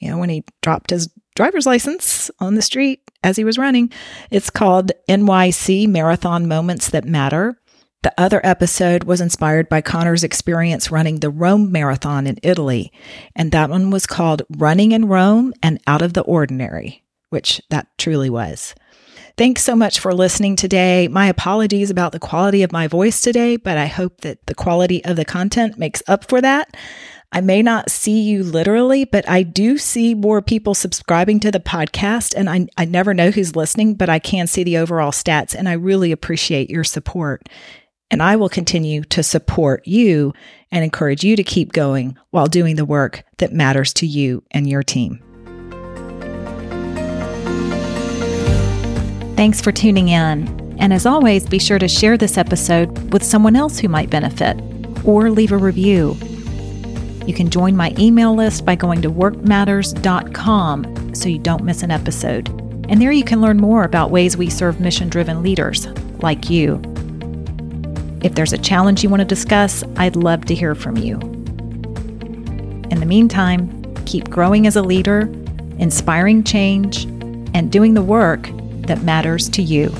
you 0.00 0.10
know, 0.10 0.18
when 0.18 0.28
he 0.28 0.44
dropped 0.60 0.90
his 0.90 1.08
driver's 1.38 1.66
license 1.66 2.32
on 2.40 2.56
the 2.56 2.62
street 2.62 3.00
as 3.22 3.36
he 3.36 3.44
was 3.44 3.58
running. 3.58 3.92
It's 4.28 4.50
called 4.50 4.90
NYC 5.08 5.86
Marathon 5.86 6.48
Moments 6.48 6.90
That 6.90 7.04
Matter. 7.04 7.56
The 8.02 8.12
other 8.18 8.40
episode 8.42 9.04
was 9.04 9.20
inspired 9.20 9.68
by 9.68 9.80
Connor's 9.80 10.24
experience 10.24 10.90
running 10.90 11.20
the 11.20 11.30
Rome 11.30 11.70
Marathon 11.70 12.26
in 12.26 12.38
Italy, 12.42 12.90
and 13.36 13.52
that 13.52 13.70
one 13.70 13.90
was 13.90 14.04
called 14.04 14.42
Running 14.56 14.90
in 14.90 15.06
Rome 15.06 15.54
and 15.62 15.80
Out 15.86 16.02
of 16.02 16.14
the 16.14 16.22
Ordinary, 16.22 17.04
which 17.30 17.62
that 17.70 17.86
truly 17.98 18.28
was. 18.28 18.74
Thanks 19.36 19.62
so 19.62 19.76
much 19.76 20.00
for 20.00 20.12
listening 20.12 20.56
today. 20.56 21.06
My 21.06 21.28
apologies 21.28 21.88
about 21.88 22.10
the 22.10 22.18
quality 22.18 22.64
of 22.64 22.72
my 22.72 22.88
voice 22.88 23.20
today, 23.20 23.56
but 23.56 23.78
I 23.78 23.86
hope 23.86 24.22
that 24.22 24.44
the 24.46 24.56
quality 24.56 25.04
of 25.04 25.14
the 25.14 25.24
content 25.24 25.78
makes 25.78 26.02
up 26.08 26.28
for 26.28 26.40
that. 26.40 26.76
I 27.30 27.42
may 27.42 27.62
not 27.62 27.90
see 27.90 28.22
you 28.22 28.42
literally, 28.42 29.04
but 29.04 29.28
I 29.28 29.42
do 29.42 29.76
see 29.76 30.14
more 30.14 30.40
people 30.40 30.74
subscribing 30.74 31.40
to 31.40 31.50
the 31.50 31.60
podcast. 31.60 32.34
And 32.34 32.48
I, 32.48 32.68
I 32.78 32.86
never 32.86 33.12
know 33.12 33.30
who's 33.30 33.54
listening, 33.54 33.94
but 33.94 34.08
I 34.08 34.18
can 34.18 34.46
see 34.46 34.64
the 34.64 34.78
overall 34.78 35.10
stats. 35.10 35.54
And 35.54 35.68
I 35.68 35.74
really 35.74 36.10
appreciate 36.10 36.70
your 36.70 36.84
support. 36.84 37.48
And 38.10 38.22
I 38.22 38.36
will 38.36 38.48
continue 38.48 39.02
to 39.04 39.22
support 39.22 39.86
you 39.86 40.32
and 40.70 40.82
encourage 40.82 41.22
you 41.22 41.36
to 41.36 41.44
keep 41.44 41.72
going 41.72 42.16
while 42.30 42.46
doing 42.46 42.76
the 42.76 42.86
work 42.86 43.24
that 43.36 43.52
matters 43.52 43.92
to 43.94 44.06
you 44.06 44.42
and 44.50 44.66
your 44.66 44.82
team. 44.82 45.22
Thanks 49.36 49.60
for 49.60 49.70
tuning 49.70 50.08
in. 50.08 50.76
And 50.80 50.92
as 50.94 51.04
always, 51.04 51.46
be 51.46 51.58
sure 51.58 51.78
to 51.78 51.88
share 51.88 52.16
this 52.16 52.38
episode 52.38 53.12
with 53.12 53.22
someone 53.22 53.54
else 53.54 53.78
who 53.78 53.88
might 53.88 54.08
benefit 54.08 54.58
or 55.04 55.30
leave 55.30 55.52
a 55.52 55.58
review. 55.58 56.16
You 57.28 57.34
can 57.34 57.50
join 57.50 57.76
my 57.76 57.94
email 57.98 58.34
list 58.34 58.64
by 58.64 58.74
going 58.74 59.02
to 59.02 59.10
workmatters.com 59.10 61.14
so 61.14 61.28
you 61.28 61.38
don't 61.38 61.62
miss 61.62 61.82
an 61.82 61.90
episode. 61.90 62.48
And 62.88 63.02
there 63.02 63.12
you 63.12 63.22
can 63.22 63.42
learn 63.42 63.58
more 63.58 63.84
about 63.84 64.10
ways 64.10 64.38
we 64.38 64.48
serve 64.48 64.80
mission 64.80 65.10
driven 65.10 65.42
leaders 65.42 65.88
like 66.22 66.48
you. 66.48 66.80
If 68.22 68.34
there's 68.34 68.54
a 68.54 68.58
challenge 68.58 69.02
you 69.02 69.10
want 69.10 69.20
to 69.20 69.26
discuss, 69.26 69.84
I'd 69.98 70.16
love 70.16 70.46
to 70.46 70.54
hear 70.54 70.74
from 70.74 70.96
you. 70.96 71.18
In 72.90 72.98
the 72.98 73.04
meantime, 73.04 73.94
keep 74.06 74.30
growing 74.30 74.66
as 74.66 74.76
a 74.76 74.82
leader, 74.82 75.30
inspiring 75.76 76.44
change, 76.44 77.04
and 77.52 77.70
doing 77.70 77.92
the 77.92 78.00
work 78.00 78.48
that 78.86 79.02
matters 79.02 79.50
to 79.50 79.60
you. 79.60 79.92